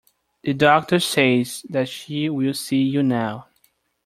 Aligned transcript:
The 0.41 0.55
doctor 0.55 0.99
says 0.99 1.63
that 1.69 1.87
she 1.87 2.27
will 2.27 2.55
see 2.55 2.81
you 2.81 3.03
now. 3.03 3.49